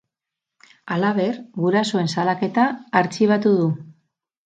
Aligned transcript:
Halaber, 0.95 1.37
gurasoen 1.65 2.11
salaketa 2.17 2.67
artxibatu 3.03 3.57
du. 3.63 3.73